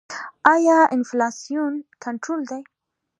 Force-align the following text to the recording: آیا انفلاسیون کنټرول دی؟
آیا 0.53 0.77
انفلاسیون 0.95 1.73
کنټرول 2.03 2.41
دی؟ 2.49 2.61